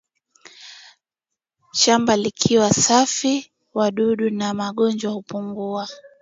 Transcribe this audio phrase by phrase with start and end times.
[1.71, 5.87] shamba likiwa safi wadudu na magonjwa hupungua